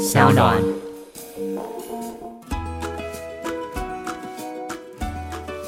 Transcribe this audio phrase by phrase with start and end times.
[0.00, 0.89] 小暖。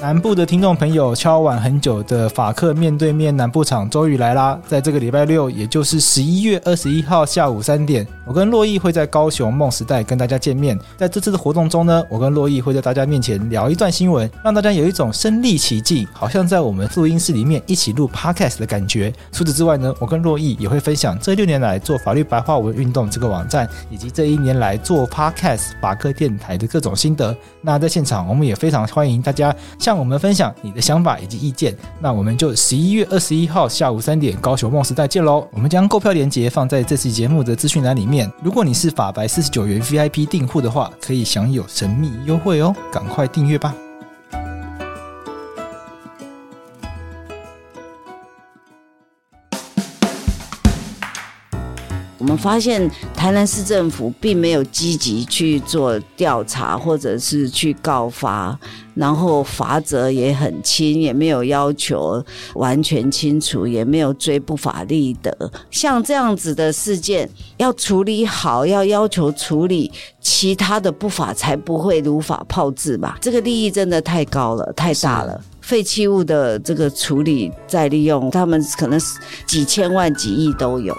[0.03, 4.59] 南部的听众朋友，敲碗很久的法客面对面南部场终于来啦！
[4.67, 10.77] 在这个礼拜六，也就是十一月二十一号下午三点，我跟洛毅会在高雄梦时代跟大家见面。
[10.97, 19.15] 在这次的活动中呢，我跟洛毅会在大家面前聊一段新闻，让大家有一种身历其境，好像在我们录音室里面一起录 podcast 的感觉。
[19.31, 27.33] 除此之外呢，我跟洛毅也会分享这六年来做法律白话文运动这个网站，以及这一年来做 podcast 法客电台的各种心得。
[27.61, 35.47] 那在现场，我们也非常欢迎大家向让我们分享你的想法以及意见，那我们就十一月二十一号下午三点高雄梦时代见喽！
[35.53, 38.33] 我们将购票链接放在这期节目的资讯栏里面。
[38.43, 43.75] 如果你是法白四十九元 VIP 订户的话，可以享有神秘优惠哦，赶快订阅吧！
[52.23, 58.57] 我们发现台南市政府并没有积极去做调查，或者是去告发，
[58.95, 62.25] 然后罚则也很轻，也没有要求
[62.55, 65.37] 完全清除，也没有追不法利的。
[65.69, 73.19] 像这样子的事件，要处理好，要要求处理，其他的不法才不会如法炮制吧？
[73.21, 75.43] 这个利益真的太高了，太大了。
[75.61, 79.01] 废弃物的这个处理再利用，他们可能
[79.45, 80.97] 几千万、几亿都有。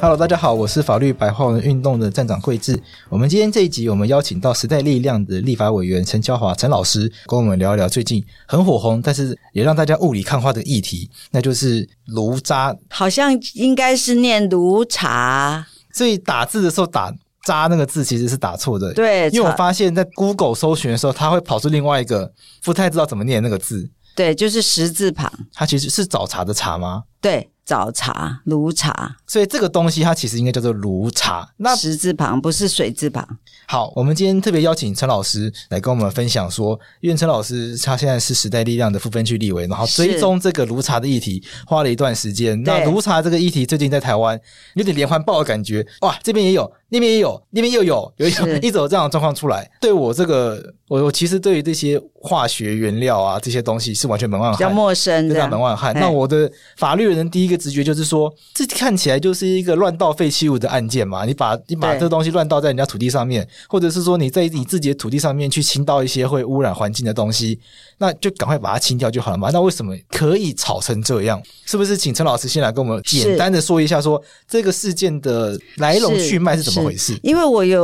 [0.00, 2.80] Hello，大家好，我是法律白话文运动的站长桂智。
[3.08, 12.72] 我们今天这一集，我们邀请到时代力量的立法委员陈乔华陈老师，跟我们聊一聊最近很火红，但是也让大家雾里看花的议题，那就是炉渣。
[12.90, 17.12] 好像应该是念炉茶，所以打字的时候打
[17.44, 18.94] “渣”那个字其实是打错的。
[18.94, 23.90] 对，因为我发现，在 Google 搜寻的时候，它会跑出另外一个不太知道怎么念那个字。
[24.14, 25.32] 对，就是十字旁。
[25.54, 27.02] 它其实是早茶的茶吗？
[27.20, 27.50] 对。
[27.68, 31.46] 早茶、炉茶，所以这个东西它其实应该叫做炉茶。
[31.58, 33.28] 那十字旁不是水字旁。
[33.66, 42.58] 好，我们今天特别邀请陈老师来跟我们分享说，因为陈老师他现在是时代力量的副分区立委，然后追踪这个炉茶的议题花了一段时间。
[42.62, 44.40] 那炉茶这个议题最近在台湾
[44.72, 49.70] 有点连环爆的感觉，哇，这边也有，那边也有，那边又有，有一种 一种这样的状况出来。
[49.78, 55.92] 对我这个，我我其实对于这些化学原料啊这些东西是完全门外汉，比较陌生，对，门外汉。
[56.00, 57.58] 那我的法律人第一个。
[57.58, 61.24] 直觉就是说，这看起来就是一个乱倒废弃物的案件嘛。
[61.24, 67.58] 你把你把这东西乱倒在人家土地上面，或者是说你在你自己的土地上面去倾倒一些会污染环境的东西，
[67.98, 69.50] 那就赶快把它清掉就好了嘛。
[69.52, 71.42] 那为什么可以吵成这样？
[71.66, 77.18] 是不是请陈老师先来跟我们简单的说一下说，说这个事件的来龙去脉是怎么回事？
[77.24, 77.82] 因为我有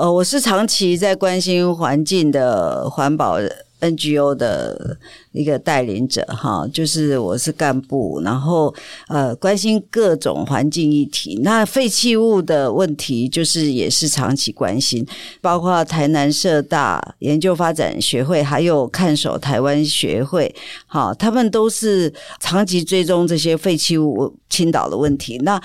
[0.00, 3.38] 呃，我是长期在关心环境的环保
[3.82, 4.96] NGO 的
[5.32, 8.72] 一个带领者哈，就是我是干部，然后
[9.08, 11.40] 呃关心各种环境议题。
[11.42, 15.04] 那废弃物的问题，就是也是长期关心，
[15.40, 20.54] 包括台南社大研究发展学会，还有看守台湾学会，
[20.86, 25.38] 哈，他们都是长期追踪这些废弃物倾倒的问题。
[25.38, 25.60] 那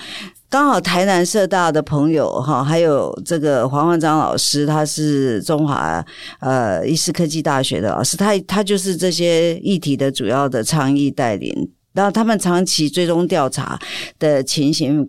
[0.50, 6.02] 刚好台南社大的朋友哈，还有这个黄焕章老师，他是中华
[6.40, 11.70] 呃医师科技大学的老师，他他就是这些议题的主要的倡议带领。
[11.98, 13.76] 然后他们长期追踪调查
[14.20, 15.04] 的情形，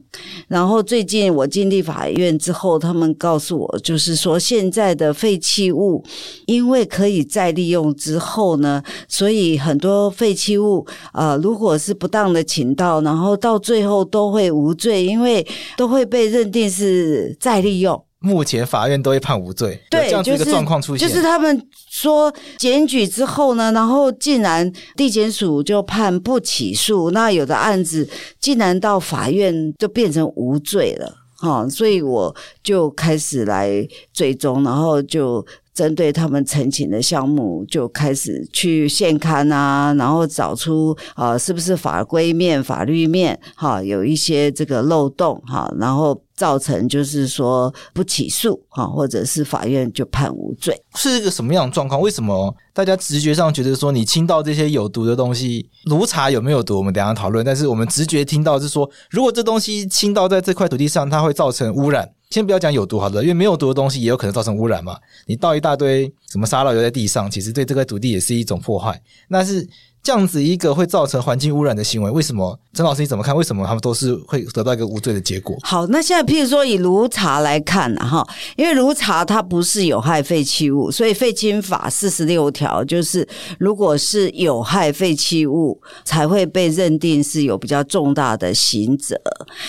[0.48, 6.04] 然后最近我进立法院之后，他们告诉我，就是说现在的废弃物
[6.48, 10.84] 因为可以再利用之后呢，所以很多废弃物、
[11.14, 15.46] 呃，如果是不当的倾倒，然后到最后都会无罪，因为
[15.78, 18.04] 都会被认定是再利用。
[18.20, 28.08] 目前法院都会判无罪，对，这样子一个状况出现，就是，就是他们说检举之后呢，然后竟然地检署就判不起诉，那有的案子
[28.40, 35.46] 竟然到法院就变成无罪了，哈，所以我就开始来追踪，然后就。
[35.72, 52.00] 针对他们陈情的项目，就开始去现勘啊，然后找出啊、呃，是不是法规面、法律面哈有一些这个漏洞哈，然后造成就是说不起诉哈，或者是法院就判无罪，是一个什么样的状况？
[52.00, 56.78] 为什么大家直觉上觉得说你倾倒这些有毒的东西，炉茶有没有毒？
[56.78, 57.46] 我们等下讨论。
[57.46, 62.10] 但是我们直觉听到是说，如果这东西倾倒在这块土地上，它会造成污染。
[62.30, 64.98] 先不要讲有毒好的，因为没有毒的东西也有可能造成污染嘛。
[65.26, 69.02] 你倒一大堆什么沙漏留在地上，其实对这块土地也是一种破坏。
[69.28, 69.68] 那是
[70.04, 73.36] 这样子一个会造成环境污染的行为，为什么陈老师你怎么看？
[73.36, 75.58] 为什么他们都是会得到一个无罪的结果？
[75.64, 78.24] 好，那现在譬如说以炉茶来看，哈，
[78.56, 83.28] 因为炉茶它不是有害废弃物，所以废氢法四十六条就是，
[83.60, 89.16] 如果是有害废弃物，才会被认定是有比较重大的刑责。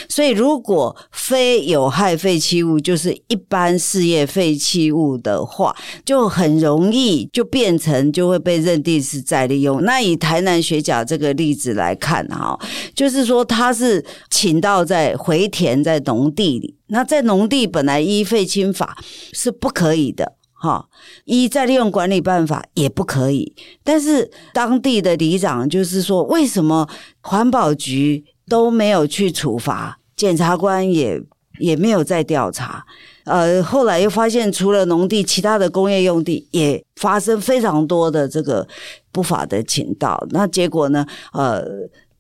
[0.09, 5.75] 所以如果非有害废弃物，就是一般事业废弃物的话，
[6.05, 9.83] 就很容易就变成就会被认定是再利用。
[9.83, 12.59] 那以台南学甲这个例子来看哈，
[12.95, 18.99] 就是说他是请到在回填在农地里，那在农地本来依废氢法
[19.33, 20.87] 是不可以的哈，
[21.25, 23.55] 一再利用管理办法也不可以。
[23.83, 26.87] 但是当地的里长就是说，为什么
[27.23, 31.19] 环保局都没有去处罚，检察官也
[31.59, 32.85] 也没有再调查？
[33.25, 38.67] 呃，后来又发现，除了农地，其他的工业用地也发生非常多的这个
[39.11, 40.23] 不法的倾倒。
[40.31, 41.07] 那结果呢？
[41.33, 41.65] 呃，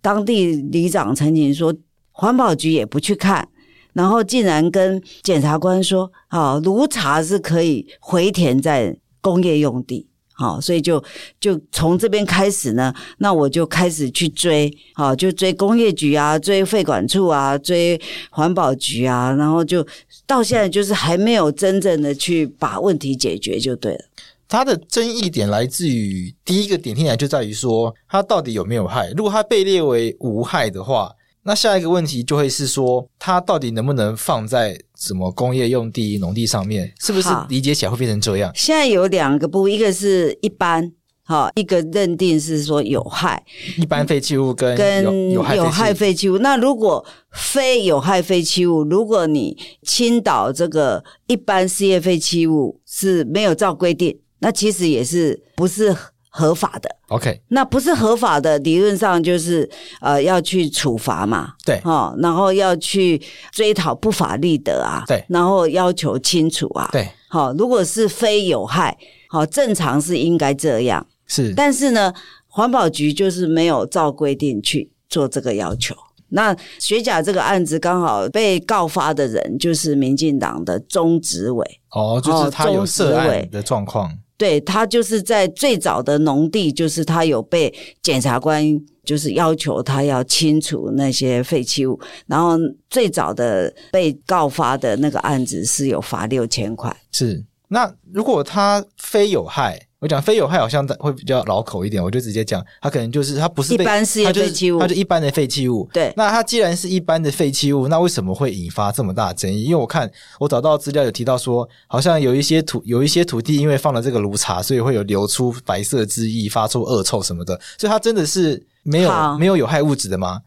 [0.01, 1.75] 当地里长曾经说，
[2.13, 3.47] 环保局也不去看，
[3.93, 11.05] 然后竟然跟检察官说：“啊，炉茶是可以回填在工业用地。”好，所以就
[11.39, 18.01] 就从这边开始呢，那我就开始去追，好，就追工业局啊，追废管处啊，追
[18.31, 19.87] 环保局啊，然后就
[20.27, 24.01] 到现在就是还没有真正的去把问题解决就对了。
[24.49, 31.13] 它的争议点来自于第一个点听起来就在于说它到底有没有害，如果它被列为无害的话。
[31.43, 36.93] 那下一个问题就会是说，它到底能不能放在什么工业用地、农地上面？
[37.01, 38.53] 是不是理解起来会变成这样？
[38.55, 40.93] 现在有两个部，一个是一般，
[41.25, 43.43] 哈，一个认定是说有害，
[43.79, 46.37] 一般废弃物跟跟有害废弃物。
[46.39, 47.03] 那如果
[47.33, 55.97] 非有害废弃物，如果你倾倒这个一般事业废弃物是没有照规定，那其实也是不是？
[56.33, 59.69] 合法的，OK，那不是合法的，理论上就是
[60.01, 68.97] 呃要去处罚嘛，对，哦，然后要去追讨不法利得啊，对，然后要求清楚啊，对，好，如果是非有害，
[69.29, 72.15] 好，正常是应该这样，是，但是呢，
[72.47, 75.97] 环保局就是没有照规定去做这个要求。
[76.33, 84.17] 那学甲这个案子刚好被告发的人就是民进党的中执委，哦，就是他有涉案的状况。
[84.41, 87.71] 对，他就是在最早的农地，就是他有被
[88.01, 88.65] 检察官
[89.05, 92.57] 就是要求他要清除那些废弃物，然后
[92.89, 96.91] 最早的被告发的那个案子是有罚六千块。
[97.13, 99.79] 是，那如果他非有害？
[100.01, 105.89] 我讲非有害好像会比较老口一点，我就直接讲，它可能就是它不是一般事业废弃物，它就一般的废弃物。
[105.93, 109.65] 对，那它既然是一般的废弃物，那为什么会引发这么大的争议？
[109.65, 120.41] 因为我看我找到资料有提到说，好像有一些土有一些土地因为放了这个炉茶，所以会有流出白色汁液，发出恶臭什么的，所以它真的是没有没有有害物质的吗？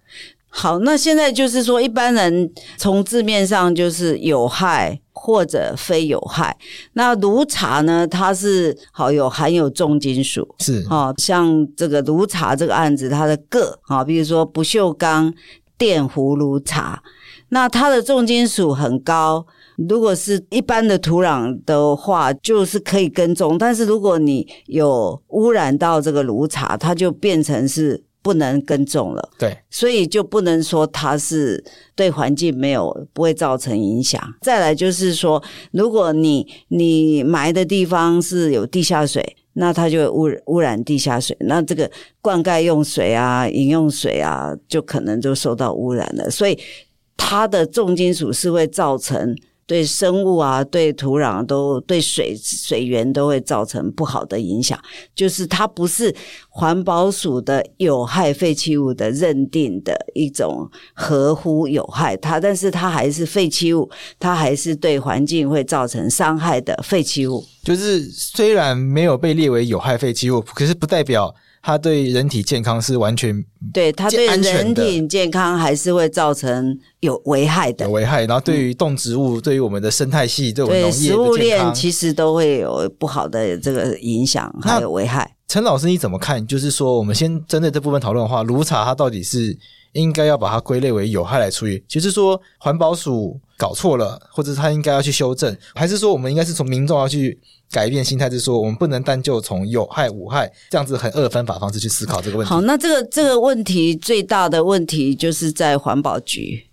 [0.56, 6.56] 好，那现在就是说，一般人从字面上就是有害或者非有害。
[6.94, 15.34] 那炉茶呢，它是好有含有重金属，是啊，像这个炉茶这个案子，它的铬啊，比如说不锈钢
[15.76, 17.02] 电葫芦茶，
[17.50, 19.46] 那它的重金属很高。
[19.90, 28.04] 如果是一般的土壤的话，就是可以耕种，但是如果你有污染到这个炉茶，它就变成是。
[28.24, 34.20] 不能耕种了，对，所以就不能说它是对环境没有不会造成影响。
[34.42, 41.92] 再来就是说，如果你你埋的地方是有地下水，那它就会污污染地下水，那这个
[42.22, 46.30] 灌溉用水啊、饮用水啊，就可能就受到污染了。
[46.30, 46.58] 所以
[47.18, 49.36] 它的重金属是会造成。
[49.66, 54.80] 对生物啊，对土壤都对水水源都会造成不好的影响。
[55.16, 56.14] 就是它不是
[56.50, 63.90] 环保署的有害废弃物的认定的一种合乎有害它，但是它还是废弃物，
[64.20, 67.44] 它还是对环境会造成伤害的废弃物。
[67.64, 71.34] 就是虽然没有被列为有害废弃物，可是不代表。
[71.66, 73.42] 它对人体健康是完全
[73.74, 78.26] 对，它对人体健康还是会造成有危害的，有危害。
[78.26, 85.38] 然后对于动植物，嗯、对于我们的生态系，对我们农业的食物链，其实都会有不好的这个影响，还有危害。
[85.48, 86.46] 陈老师你怎么看？
[86.46, 89.58] 就是说，我们先针对这部分讨论的话，炉茶它到底是
[89.94, 97.40] 应该要把它归类为有害来处理，其实说环保署搞错了，或者他应该要去修正，还是说我们应该是从民众要去？
[97.72, 102.54] 改变心态，就是说，我们不能单就从有害无害这样子很二分法方式去思考这个问题。
[102.54, 106.64] 好，那这个这个问题最大的问题就是在环保局。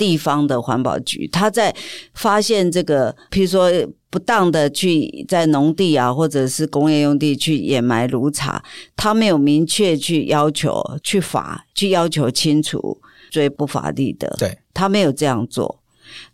[0.00, 1.74] 对地方的环保局，他在
[2.14, 3.70] 发现这个，譬如说
[4.08, 8.62] 不当的去在农地啊，或者是工业用地去掩埋炉渣，
[8.96, 12.98] 他没有明确去要求去罚，去要求清除，
[13.30, 14.34] 追不法利得。
[14.38, 15.82] 对，他没有这样做。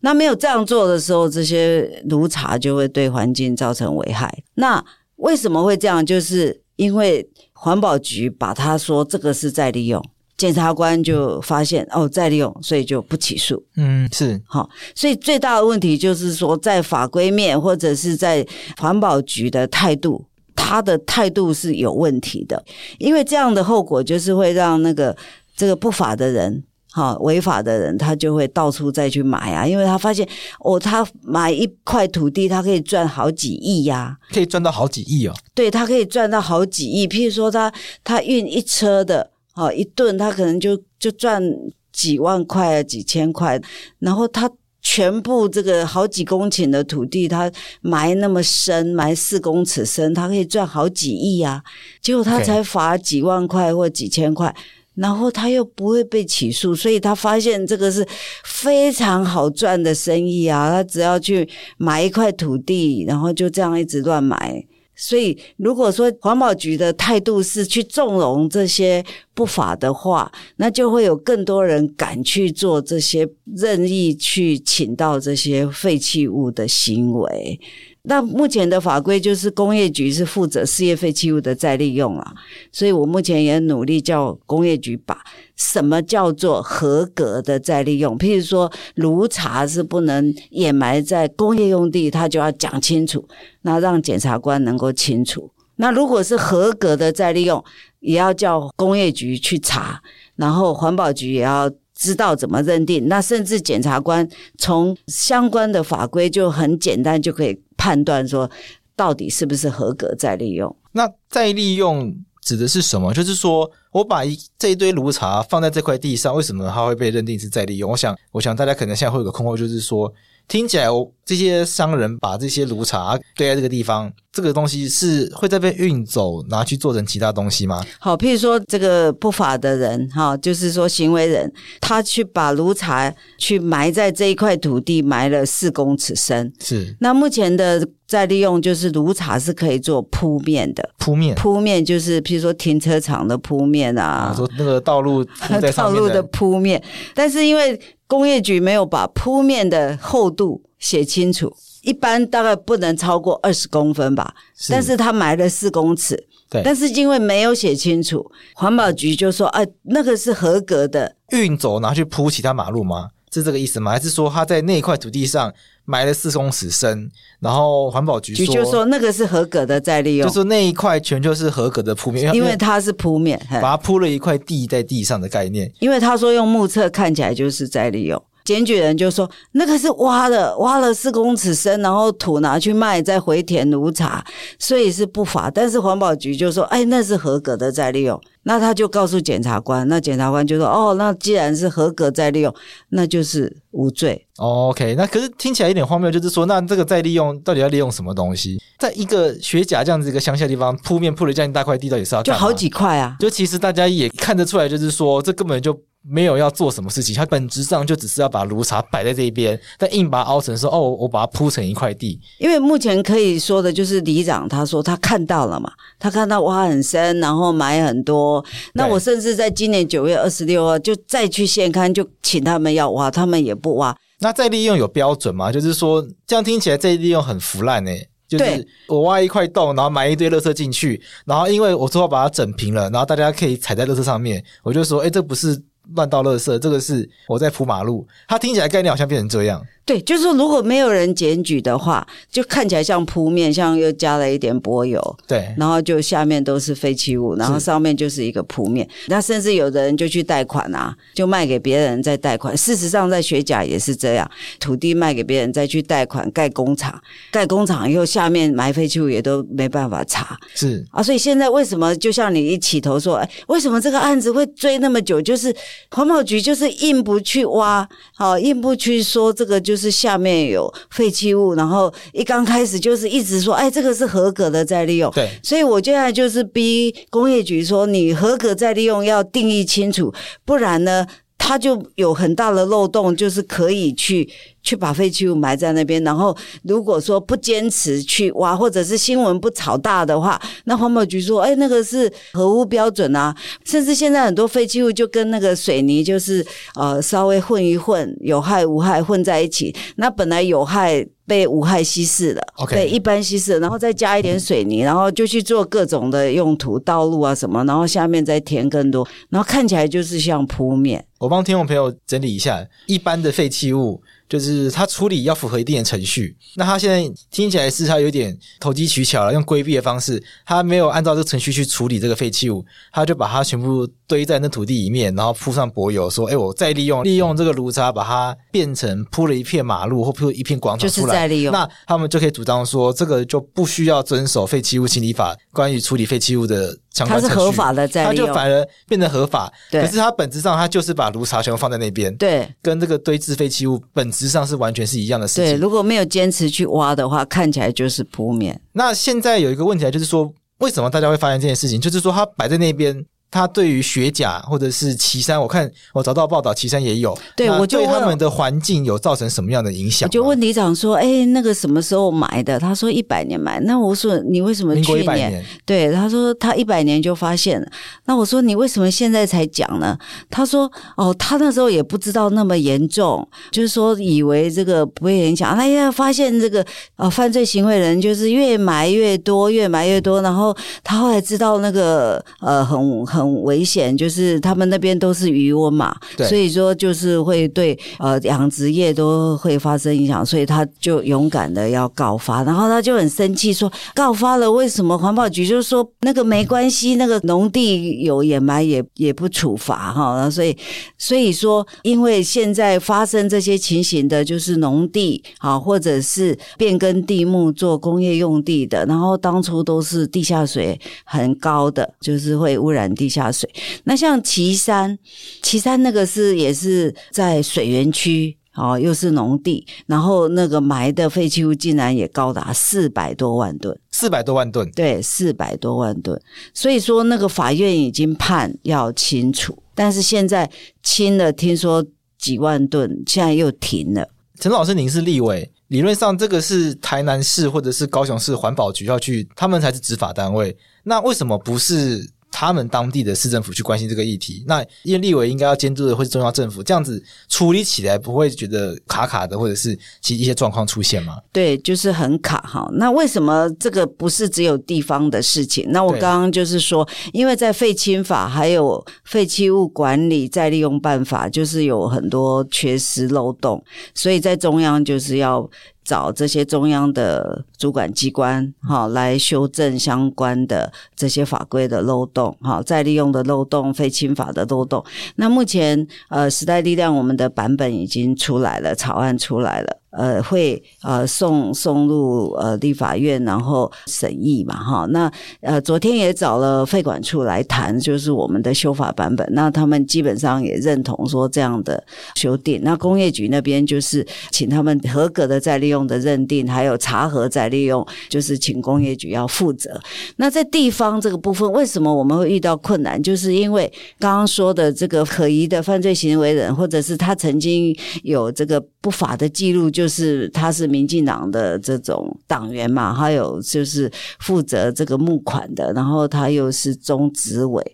[0.01, 4.43] 那没有这样做的时候，这些炉渣就会对环境造成危害。
[4.55, 4.83] 那
[5.17, 6.07] 为什么会这样？
[6.07, 10.03] 就是因为环保局把他说这个是在利用。
[10.37, 13.65] 检察官就发现哦，再利用，所以就不起诉。
[13.77, 22.63] 嗯，是好，所以最大的问题就是说，在法规面或者是在环保局的态度，他的态度是有问题的，
[22.99, 25.17] 因为这样的后果就是会让那个
[25.57, 26.63] 这个不法的人，
[26.93, 30.29] 哈，违法的人，他就会到处再去买啊，因为他发现
[30.61, 35.35] 哦，他买一块土地，他可以赚好几亿呀、啊，可以赚到好几亿哦。
[35.55, 37.73] 对，他可以赚到好几亿，譬如说他
[38.05, 39.31] 他运一车的。
[39.57, 41.43] 好，一顿他可能就就赚
[41.91, 43.59] 几万块、几千块，
[44.01, 44.51] 然后他
[44.83, 51.63] 全部这个好几公顷的土地，他埋那么深，埋四公尺深，他可以赚好几亿啊！
[52.03, 54.55] 结果他才罚几万块或几千块，
[54.95, 58.07] 然后他又不会被起诉，所以他发现这个是
[58.45, 60.69] 非常好赚的生意啊！
[60.69, 61.49] 他只要去
[61.79, 64.63] 买一块土地，然后就这样一直乱买。
[64.97, 77.61] 所以，如果说环保局的态度是去纵容这些不法的话，那就会有更多人敢去做这些任意去请到这些废弃物的行为。
[78.09, 82.35] 那目前的法规就是工业局是负责事业废弃物的再利用啊，
[82.71, 85.19] 所以我目前也努力叫工业局把
[85.57, 93.27] 什么叫做合格的再利用，譬如说炉渣是不能掩埋在工业用地，他就要讲清楚，
[93.63, 95.51] 那让检察官能够清楚。
[95.77, 97.63] 那如果是合格的再利用，
[97.99, 100.01] 也要叫工业局去查，
[100.37, 101.69] 然后环保局也要。
[101.97, 108.49] 知道怎么认定，那甚至检察官从相关的法规就很简单就可以判断说，
[108.95, 110.77] 到底是不是合格再利用。
[110.93, 113.13] 那再利用指的是什么？
[113.13, 117.91] 就是说我把一这一堆炉茶放在这块地上，为什么它会被认定是再利用？
[117.91, 120.13] 我想，我想大家可能现在会有个困惑，就是说。
[120.49, 127.85] 听起来，我这些商人把这些炉茶堆在这个地方，这个东西是会再被运走，拿去做成其他东西吗？
[127.99, 136.53] 好，譬如说这个不法的人，哈，就是说行为人，他去把炉茶去埋在这一块土地，埋了四公尺深。
[136.61, 136.97] 是。
[137.01, 140.89] 那目前的再利用，就是炉茶是可以做铺面的。
[140.99, 141.35] 铺面。
[141.35, 145.25] 铺面就是譬如说停车场的铺面啊，说那个道路。
[145.75, 146.81] 道路的铺面，
[147.15, 147.79] 但是因为。
[148.07, 154.35] 工业局没有把铺面的厚度写清楚，一般大概不能超过二十公分吧。
[154.57, 154.73] 是。
[154.73, 156.63] 但是他埋了四公尺，对。
[156.63, 163.11] 但是因为没有写清楚，环保局就说：“哎，那个是合格的。”运走拿去铺其他马路吗？
[163.37, 163.91] 是这个意思吗？
[163.91, 165.53] 还是说他在那一块土地上
[165.85, 175.71] 埋了四公尺深，然后环保局说就说那个是合格的再利用，就说那一块全就是合格的铺面，因为它是铺面，把它铺了一块地在地上的概念。
[175.81, 178.23] 因为他说用目测看起来就是再利用。
[178.47, 184.25] 检举人就说：“那个是挖的，挖了四公尺深，然后土拿去卖，再回填炉茶，
[184.57, 185.51] 所以是不法。
[185.51, 192.55] 但是环保局就说：‘哎，那是合格的再利用。’那他就告诉检察官，那检察官就说：‘哦，那既然是合格再利用，
[192.91, 198.63] 那就是无罪。’哦，OK，那可是听起来有点荒谬，就是说，那这个再利用到底要利用什么东西？
[198.79, 202.23] 在一个学甲这样子一个乡下地方铺面铺了这样一大块地，到底是要？
[202.23, 203.17] 就好几块啊！
[203.19, 205.77] 就其实大家也看得出来，就是说，这根本就。”
[206.09, 212.21] 没有要做什么事情，它本质上就只是要把炉茶摆在这一边，但硬把它凹成说哦，我把它铺成一块地。
[212.39, 218.45] 因为目前可以说的就是里长他说他看到了嘛，他看到挖很深，然后埋很多。
[218.75, 223.97] 那我甚至在今年九月二十六号就再去现刊，就请他们要挖，他们也不挖。
[224.21, 225.51] 那再利用有标准吗？
[225.51, 228.09] 就是说这样听起来再利用很腐烂诶、欸。
[228.29, 235.61] 就是我挖一块洞，然后埋一堆垃圾进去，然后因为我最后把它整平了，然后大家可以踩在垃圾上面，我就说，哎，这不是。
[235.95, 239.65] 乱倒垃圾，这个是我在铺马路，它听起来概念好像变成这样。
[239.87, 248.87] 对，就是说，如果没有人检举的话，就看起来像铺面，像又加了一点柏油，对，然后就下面都是废弃物，然后上面就是一个铺面。
[249.07, 252.57] 那甚至有的人就去贷款啊，就卖给别人再贷款。
[252.57, 254.29] 事实上，在学甲也是这样，
[254.59, 257.01] 土地卖给别人再去贷款盖工厂，
[257.31, 260.37] 盖工厂以后下面埋废弃物也都没办法查。
[260.57, 265.23] 是啊，所以现在为什么就像你一起头说，哎，为什么这个案子会追那么久？
[265.23, 265.55] 就是
[265.93, 269.76] 环保局就是硬不去挖，好，硬不去说这个就。
[269.77, 275.11] 就是下面有废弃物，然后一刚开始就是一直说，哎，这个是合格的再利用。
[275.13, 280.15] 对，所以我现在就是逼工业局说，你合格再利用要定义清楚，
[280.47, 281.07] 不然呢，
[281.37, 284.27] 它就有很大的漏洞，就是可以去
[284.67, 286.03] 去把废弃物埋在那边。
[286.03, 293.33] 然后如果说不坚持去挖，或者是新闻不炒大的话，那环保局说，哎，那个是合乎标准啊。
[293.65, 296.45] 甚至现在很多废弃物就跟那个水泥就是
[296.75, 299.73] 呃稍微混一混，有害无害混在一起。
[299.95, 301.07] 那本来有害。
[301.29, 311.05] 被无害稀释了.被一般稀释，然后再加一点水泥，然后就去做各种的用途，道路啊什么，然后下面再填更多，然后看起来就是像铺面。
[311.19, 314.01] 我帮听众朋友整理一下，一般的废弃物。
[314.29, 331.53] 就是他处理要符合一定的程序，那他现在听起来是他有点投机取巧了，用规避的方式，他没有按照这个程序去处理这个废弃物，他就把它全部堆在那土地里面，然后铺上柏油，说：“哎，我再利用，利用这个炉渣把它变成铺了一片马路或铺一片广场出来。”就是再利用。
[331.53, 336.77] 那他们就可以主张说，这个就不需要遵守废弃物清理法关于处理废弃物的。
[337.05, 339.53] 它是合法的，在它就反而变得合法。
[339.71, 342.15] 对，可是它本质上，它就是把炉渣全部放在那边。
[342.17, 345.45] 对，跟这个堆置废弃物本质上是完全是一样的事情。
[345.45, 348.61] 对，如果没有坚持去挖的话，看起来就是铺面。
[348.73, 351.81] 那现在有一个问题，就是说，为什么大家会发现这件事情？
[351.81, 353.05] 就是说，它摆在那边。
[353.31, 357.17] 它对于雪甲或者是岐山，我看我找到报道，岐山也有。
[357.37, 360.07] 对，我就对他们的环境有造成什么样的影响？
[360.07, 365.45] 我就问里长说：“哎，那个什么时候埋的？”他说：“一百年埋。”那我说：“你为什么去年？”民国一百年。
[365.67, 367.67] 对，他说他一百年就发现了。
[368.07, 369.99] 那我说：“你为什么现在才讲呢？”
[370.31, 375.55] 他说：“哦，他那时候也不知道那么严重，就是说以为这个不会影响。
[375.55, 376.65] 他现在发现这个
[376.95, 380.23] 呃犯罪行为人就是越埋越多，越埋越多。
[380.23, 400.55] 然后他后来知道那个呃很很。”很危险，就是他们那边都是渔翁嘛，对所以说就是会对呃养殖业都会发生影响，所以他就勇敢的要告发，然后他就很生气说告发了，为什么环保局就是说那个没关系，那个农地有掩埋也也不处罚哈，所以
[400.99, 413.06] 所以说因为现在发生这些情形的，就是农地啊或者是变更地目做工业用地的，然后当初都是地下水很高的，就是会污染地。
[413.07, 413.49] 地下水，
[413.85, 414.99] 那像岐山，
[415.41, 426.21] 岐山那个是也是在水源区哦，又是农地，然后那个埋的废弃物竟然也高达四百多万吨，四百多万吨，对，四百多万吨。
[426.53, 430.51] 所以说那个法院已经判要清除，但是现在
[430.83, 431.87] 清了，听说
[432.19, 434.09] 几万吨，现在又停了。
[434.41, 442.11] 陈老师，您是立委，理论上这个是台南市或者是高雄市环保局要去，他们才是执法单位，那为什么不是？
[442.39, 451.17] 他们当地的市政府去关心这个议题，那因为立委应该要监督的会是中央政府，这样子处理起来不会觉得卡卡的，或者是其实一些状况出现吗？
[451.33, 452.69] 对，就是很卡哈。
[452.75, 455.67] 那为什么这个不是只有地方的事情？
[455.71, 465.49] 那我刚刚就是说，因为在废清法还有废弃物管理再利用办法，就是有很多缺失漏洞，所以在中央就是要。
[465.87, 474.85] 找这些中央的主管机关，哈，来修正相关的这些法规的漏洞，哈，再利用的漏洞、废侵法的漏洞。
[475.15, 479.77] 那目前，呃，时代力量我们的版本已经出来了，草案出来了。
[479.97, 484.87] 呃，会呃送送入呃立法院，然后审议嘛，哈。
[484.91, 489.27] 那呃昨天也找了费管处来谈，就是我们的修法版本。
[489.33, 491.83] 那他们基本上也认同说这样的
[492.15, 492.61] 修订。
[492.63, 499.81] 那工业局那边就是请他们合格的再利用的认定，还有查核再利用，就是请工业局要负责。
[500.17, 503.03] 那在地方这个部分，为什么我们会遇到困难？
[503.03, 517.65] 就是因为刚刚说的这个可疑的犯罪行为人，或者是他曾经有这个不法的记录，就就是他是民进党的这种党员嘛，还有就是负责这个募款的，然后他又是中执委。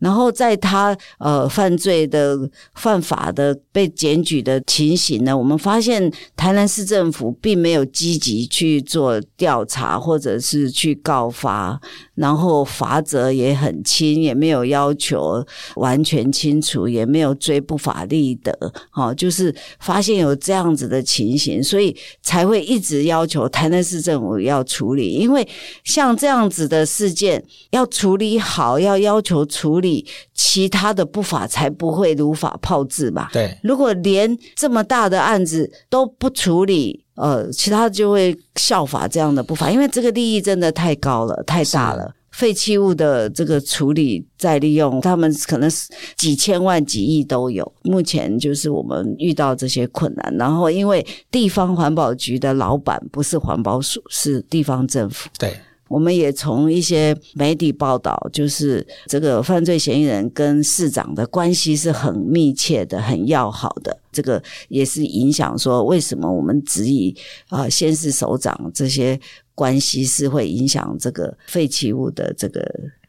[0.00, 2.36] 然后在他呃犯罪的
[2.74, 11.78] 犯法的被检举的情形呢，我们发现台南市政府并没有积极去做调查，或者是去告发，
[12.14, 15.44] 然后罚则也很轻，也没有要求
[15.76, 18.52] 完全清除，也没有追不法立得，
[18.88, 25.46] 好，就是发现有这样子的情形，所以才会一直要求台南市政府要处理，因为
[25.84, 29.89] 像这样子的事件要处理好，要要求处理。
[30.34, 33.30] 其他的不法才不会如法炮制吧？
[33.32, 42.14] 对，如果连这么大的案子都不处理，呃，其他就会效法这样的不法，因为这个利益真的太高了，太大了。
[42.30, 47.70] 废弃物的这个处理再利用，他们可能是几千万、几亿都有。
[47.82, 55.28] 目前就是我们遇到这些困难，然后因为地方环保局的老板不是环保署，是地方政府。
[55.38, 55.54] 对。
[55.90, 63.98] 我们也从一些媒体报道，就是这个犯罪嫌疑人跟市长的关系是很密切的、很要好的。
[64.12, 67.12] 这个也是影响说，为什么我们质疑
[67.48, 69.18] 啊，先市首长这些
[69.56, 72.64] 关系是会影响这个废弃物的这个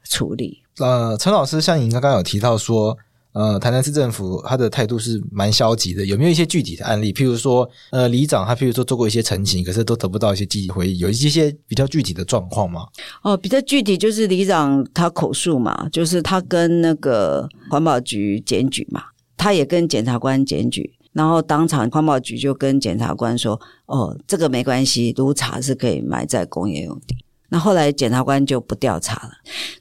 [0.10, 0.64] 处理。
[0.80, 2.98] 呃，陈老师，像您刚刚有提到说。
[3.34, 7.14] 呃，台南市政府他的态度是蛮消极的，有没有一些具体的案例？
[7.14, 12.86] 譬如说，呃，里长他譬如说做过一些陈情，可是都得不到一些积极回应，有一些比较具体的状况吗？
[13.22, 19.02] 哦，比较具体就是里长他口述嘛，就是他跟那个环保局检举嘛，
[19.38, 27.16] 他也跟检察官检举，然后当场环保局就跟检察官说：“哦，这个没关系，炉渣是可以埋在工业用地。”
[27.48, 29.32] 那后来检察官就不调查了。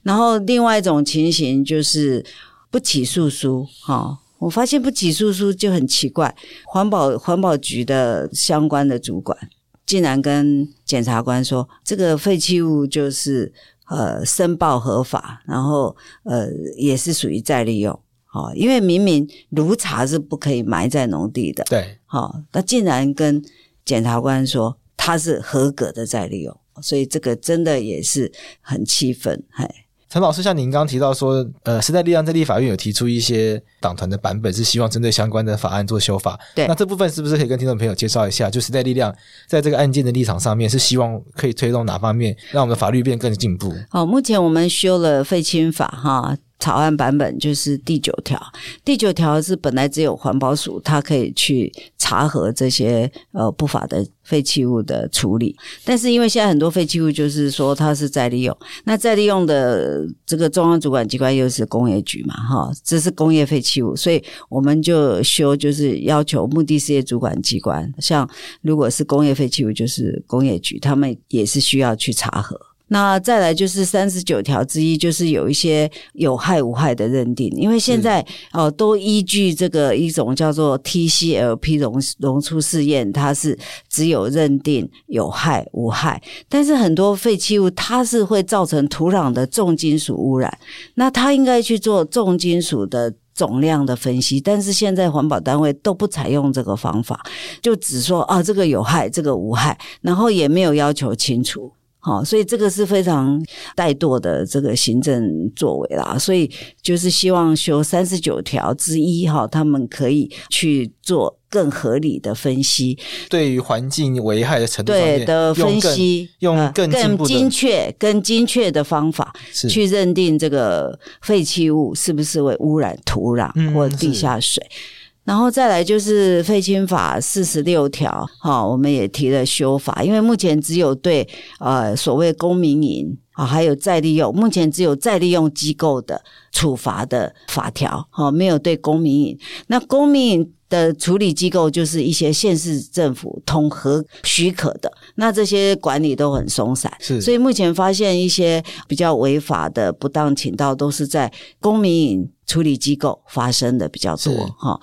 [0.04, 2.24] 然后另外一种情形就是。
[2.70, 6.34] 不起诉书，哈，我发现不起诉书就很奇怪。
[6.64, 9.36] 环保环保局的相关的主管
[9.84, 13.52] 竟然跟检察官说，这个废弃物就是
[13.88, 23.44] 呃申报合法，然后呃也是属于再利用，好，因为明明炉茶是不可以埋在农地的，对，好，那竟然跟
[23.84, 28.30] 检察官说它是合格的再利用，所以这个真的也是
[28.60, 29.68] 很气愤，嘿。
[30.10, 36.36] 陈老师，像您刚刚提到说，呃，时代力量在立法院有提出一些党团的版本，是希望针对相关的法案做修法。
[36.52, 38.50] 对，那这部分是不是可以跟听众朋友介绍一下？
[38.50, 39.14] 就时代力量
[39.46, 43.72] 在这个案件的立场上面，是希望可以推动哪方面，让我们的法律变更进步？
[43.88, 46.36] 好，目前我们修了废青法，哈。
[46.60, 48.40] 草案版本就是第九条，
[48.84, 55.56] 第九条是本来只有环保署，它可以去查核这些呃不法的废弃物的处理。
[55.84, 68.28] 但是因为现在很多废弃物就是说它是再利用，那再利用的这个中央主管机关又是工业局嘛，哈，这是工业废弃物，所以我们就修，就是要求目的事业主管机关，像
[68.60, 72.69] 如果是工业废弃物，就是工业局，他们也是需要去查核。
[72.92, 83.56] 那再来就是三十九条之一，就是有一些有害无害的认定，因为现在哦都依据这个一种叫做 TCLP 溶溶出试验，它是
[83.88, 90.58] 只有认定有害无害，但是很多废弃物它是会造成土壤的重金属污染，
[90.94, 97.24] 那它应该去做重金属的总量的分析，但是现在环保单位都不采用这个方法，
[97.62, 101.72] 就只说啊这个有害，这个无害，然后也没有要求清除。
[102.02, 103.38] 好，所以这个是非常
[103.76, 119.34] 怠惰的这个行政作为啦，所以就是希望修三十九条之一哈，他们可以去做更合理的分析，对于环境危害的程度对的分析，用更更精确、更精确的方法
[119.68, 124.64] 去认定这个废弃物是不是会污染土壤或地下水。
[124.64, 124.99] 嗯
[125.30, 131.24] 然后再来就是废青法四十六条，哈，我们也提了修法，因为目前只有对
[131.60, 139.38] 呃所谓公民营啊，还有再利用，目前只有再利用机构的处罚的法条，哈，没有对公民营。
[139.68, 154.80] 那公民营的处理机构就是一些县市政府统合许可的，那这些管理都很松散，是，所以目前发现一些比较违法的不当倾倒，都是在公民营处理机构发生的比较多，哈。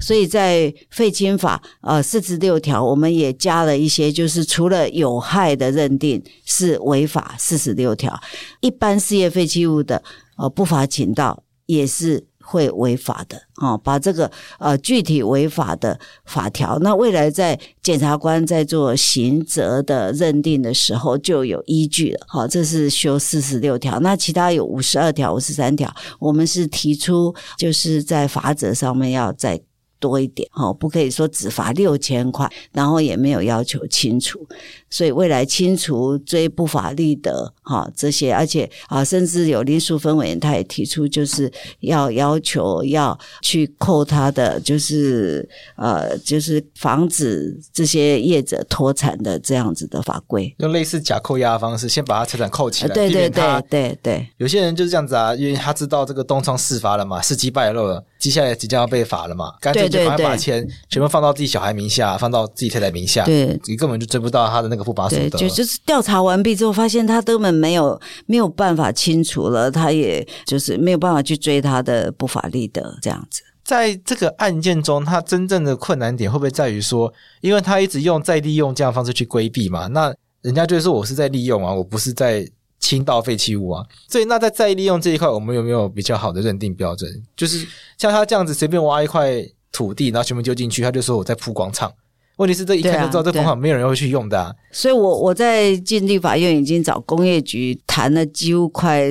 [0.00, 8.18] 所以在废氢法呃四十六条，我们也加了一些，就是除了有害的认定是违法，四十六条
[8.60, 10.02] 一般事业废弃物的
[10.36, 13.80] 呃不法倾倒也是会违法的啊、哦。
[13.82, 22.26] 把这个呃具体违法的法条，那未来在检察官在做刑责的认定的时候就有依据了。
[22.28, 29.58] 好、这是修四十六条，那其他有五十二条、五十三条，我们是提出就是在法则上面要再。
[30.06, 34.46] 多一点，哈，不可以说只罚六千块，然后也没有要求清除，
[34.88, 59.88] 所以未来清除追不法利得，哈，这些，而且啊，甚至有林淑芬委员他也提出，就是要要求要去扣他的，就是呃，就是防止这些业者脱产的这样子的法规，用类似假扣押的方式，先把他财产扣起来，对对对对对，有些人就是这样子啊，因为他知道这个东窗事发了嘛，事迹败露了，接下来即将要被罚了嘛，干脆。
[59.88, 65.38] 就把把钱全部放到自己小孩名下，放到自己太太名下，对，你根本就追不到他的那个不法所得。
[65.38, 73.42] 就就是调查完毕之后，发现他根本没有没有办法清除了，他也就是没有办法去追他的不法利得这样子。
[73.64, 79.86] 在这个案件中，他真正的困难点会不会在于说，因为他一直用再利用这样的方式去规避嘛？
[79.86, 80.12] 那
[80.42, 82.44] 人家就是说我是在利用啊，我不是在。
[82.78, 87.10] 倾倒废弃物啊，所以那在再利用这一块，我们有没有比较好的认定标准？
[87.36, 87.66] 就是
[87.98, 91.92] 像他这样子随便挖一块土地，然后全部丢进去，他就说我在铺广场，
[92.36, 94.54] 问题是这一看就知道这方法没有人会去用的、啊。
[94.70, 99.10] 所以我我在进立法院已经找工业局谈了几乎快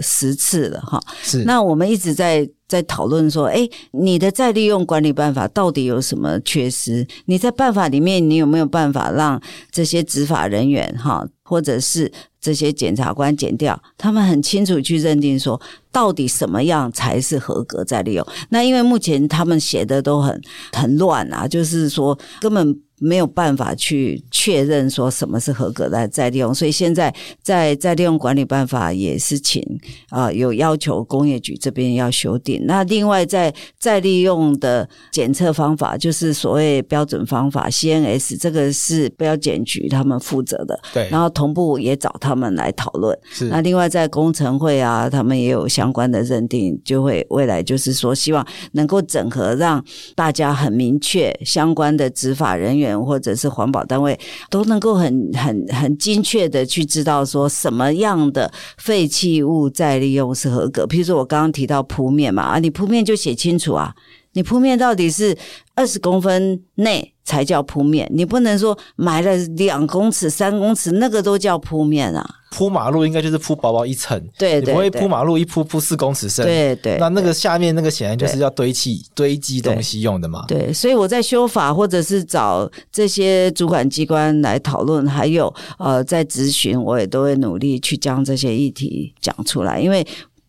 [0.00, 1.00] 十十次了哈。
[1.22, 7.06] 是，那我们一直在在讨论说，哎，你的再利用管理办法到底有什么缺失？
[7.26, 15.60] 你在办法里面，你有没有办法让这些执法人员哈，或者是这些检察官减掉，他们很清楚去认定说，
[15.92, 18.26] 到底什么样才是合格再利用？
[18.48, 20.40] 那因为目前他们写的都很
[20.72, 22.80] 很乱啊，就是说根本。
[22.98, 29.62] 没有办法去确认说什么是合格的再利用，所以现在在再利用管理办法也是请
[30.08, 32.64] 啊、呃、有要求工业局这边要修订。
[32.64, 40.80] 那另外在再利用的检测方法，就是所谓标准方法 CNS，这个是标检局他们负责的。
[40.94, 43.16] 对，然后同步也找他们来讨论。
[43.28, 43.48] 是。
[43.48, 52.85] 那另外在工程会啊，他们也有相关的认定，就会未来就是说希望能够整合，让大家很明确相关的执法人员。
[52.94, 54.18] 或者是环保单位
[54.50, 60.86] 都能够很很很精确的去知道说什么样的废弃物再利用是合格。
[60.86, 63.94] 比如说我刚刚提到铺面嘛，啊，你铺面就写清楚啊，
[64.36, 65.34] 你铺面到底是
[65.74, 72.22] 二十公分内才叫铺面，你不能说埋了两公尺、三公尺那个都叫铺面啊。
[72.50, 76.98] 铺马路应该就是铺薄薄一层，对，对，对，你不会铺马路一铺铺四公尺深，对对。
[76.98, 80.44] 那那个下面那个显然就是要堆砌堆积东西用的嘛。
[80.46, 90.06] 对，所以我在修法或者是找这些主管机关来讨论，还有呃在咨询，我也都会努力去将这些议题讲出来，因为。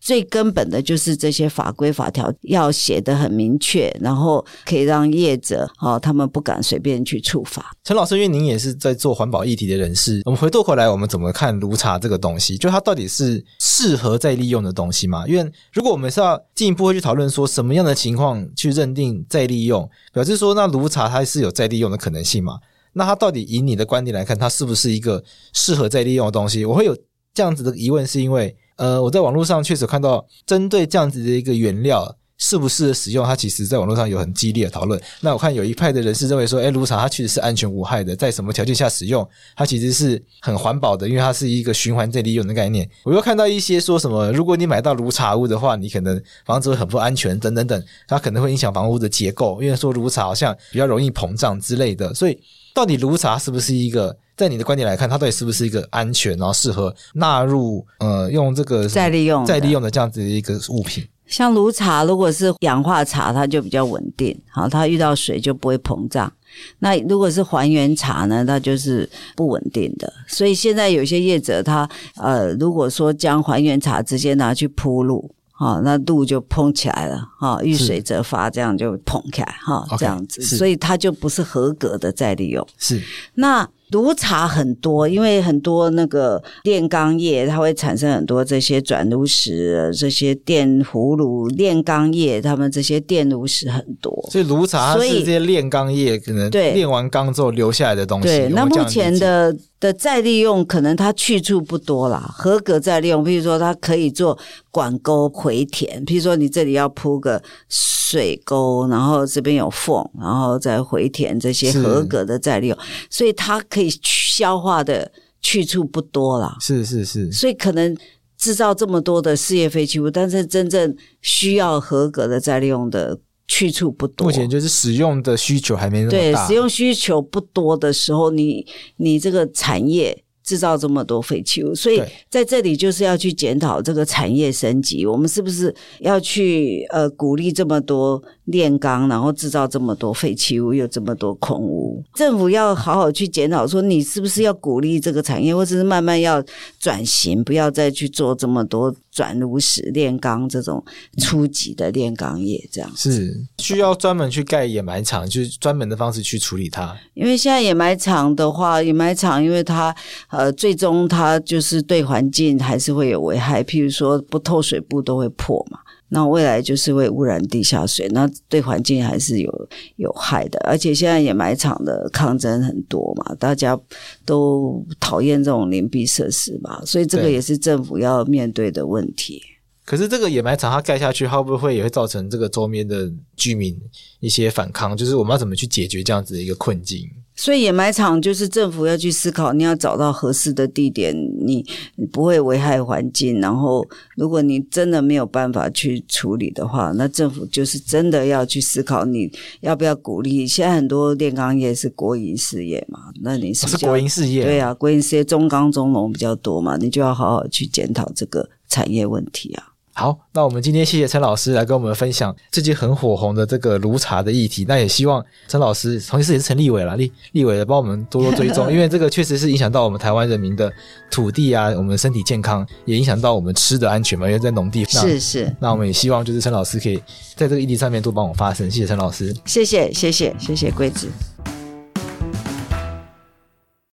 [0.08, 7.76] 最根本的就是这些法规法条要写得很明确，然后可以让业者哦，他们不敢随便去触法。
[7.84, 12.56] 陈老师，因为您也是在做环保议题的人士，我们回过头来，我们怎么看炉茶这个东西？
[12.56, 15.26] 就它到底是适合再利用的东西吗？
[15.28, 22.58] 因为如果我们是要进一步会去讨论说什么样的情况去认定再利用，表示说那炉茶它是有再利用的可能性吗？
[22.94, 26.64] 那它到底以你的观点来看，它是不是一个适合再利用的东西？
[26.64, 26.96] 我会有
[27.34, 28.56] 这样子的疑问，是因为。
[28.78, 35.00] 呃，我在网络上确实看到，针对这样子的一个原料适不适合使用，它其实在网络上有很激烈的讨论。
[35.20, 42.88] 那我看有一派的人士认为说，哎，炉茶它确实是安全无害的，在什么条件下使用，它其实是很环保的，因为它是一个循环再利用的概念。
[43.02, 52.14] 我又看到一些说什么，如果你买到炉茶屋的话，你可能房子会很不安全，等等等，它可能会影响房屋的结构，因为说炉茶好像比较容易膨胀之类的。
[52.14, 52.38] 所以，
[52.72, 54.16] 到底炉茶是不是一个？
[54.38, 61.04] 在你的观点来看，它到底是不是一个安全，然后适合纳入呃用这个再利用再利用的这样子的一个物品？
[61.26, 66.32] 像炉茶，如果是氧化茶，它就比较稳定，好，它遇到水就不会膨胀。
[66.78, 70.10] 那如果是还原茶呢，它就是不稳定的。
[70.28, 82.66] 所以现在有些业者他呃，如果说将还原茶直接拿去铺路，哈，那路就膨起来了，哈，遇水则发，这样就膨起来，哈，这样子，所以它就不是合格的再利用。
[82.78, 83.02] 是
[83.34, 83.68] 那。
[83.90, 94.12] 炉茶很多，因为很多那个炼钢业，它会产生很多这些转炉石，这些电葫芦炼钢业，他们这些电炉石很多。
[94.30, 98.28] 所以炉茶它是这些炼钢业可能炼完钢之后留下来的东西。
[98.28, 104.36] 对，那目前的的再利用可能它去处不多啦，合格再利用，比如说它可以做
[104.70, 113.62] 管沟回填，比如说你这里要铺个水沟，然后这边有缝，然后再回填这些合格的再利用，所以它。
[113.70, 115.12] 可以消化的
[115.42, 117.94] 去处不多啦，是是是，所以可能
[118.38, 124.28] 制造这么多的事业废弃物，但是真正需要合格的再利用的去处不多。
[124.28, 128.64] 目前就是使用的需求还没那么大，对，使用需求不多的时候，你
[128.98, 130.22] 你这个产业。
[130.44, 135.04] 制造这么多废弃物，所以在这里就是要去检讨这个产业升级。
[135.04, 142.02] 我们是不是要去呃鼓励这么多炼钢，然后制造这么多废弃物，又这么多空污？
[142.14, 146.42] 政府要好好去检讨，说你是不是要鼓励这个产业，或者是慢慢要
[146.78, 148.94] 转型，不要再去做这么多。
[149.10, 150.84] 转炉石炼钢这种
[151.16, 156.96] 初级的炼钢业，这样是需要专门去盖掩埋场，就是专门的方式去处理它。
[157.14, 159.92] 因为现在掩埋场的话，掩埋场因为它
[160.30, 165.80] 呃，最终它就是对环境还是会有危害，譬如说不透水布都会破嘛。
[166.10, 170.58] 那未来就是会污染地下水，那对环境还是有有害的。
[170.60, 173.78] 而且现在掩埋场的抗争很多嘛，大家
[174.24, 179.42] 都讨厌这种邻避设施嘛，所以这个也是政府要面对的问题。
[179.84, 183.74] 可是这个掩埋场它盖下去，会不会也会造成这个周边的居民
[184.20, 184.94] 一些反抗？
[184.94, 187.08] 就是我们要怎么去解决这样子的一个困境？
[187.38, 191.14] 所以掩埋场就是政府要去思考，你要找到合适的地点，
[191.46, 193.40] 你你不会危害环境。
[193.40, 200.44] 然后，如果你真的没有办法去处理的话，那政府就是真的要去思考，你要不要鼓励。
[200.48, 209.67] 现在很多炼钢业是国营事业嘛，那你是，是国营事业，对啊，国营事业中钢中农比较多嘛，你就要好好去检讨这个产业问题啊。
[209.98, 214.64] 好，那我们今天谢谢陈老师来跟我们分享最近很火红的这个炉茶的议题。
[214.68, 220.72] 那也希望陈老师，同时也是陈立伟啦，立立伟的帮我们多多追踪，因为这个确实是影响到我们台湾人民的
[221.10, 224.24] 土地啊， 我们的身体健康，也影响到我们吃的安全嘛。
[224.28, 225.52] 因为在农地，是是。
[225.58, 226.98] 那我们也希望就是陈老师可以
[227.34, 228.70] 在这个议题上面多帮我发声。
[228.70, 231.08] 谢谢陈老师，谢谢谢谢谢谢桂子。